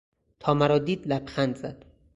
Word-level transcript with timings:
تا 0.39 0.53
مرا 0.53 0.79
دید 0.79 1.07
لبخند 1.07 1.55
زد. 1.55 1.85